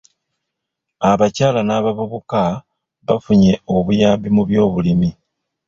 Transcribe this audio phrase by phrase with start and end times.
[1.11, 2.41] Abakyala n'abavubuka
[3.07, 5.09] bafunye obuyambi mu by'obulimi.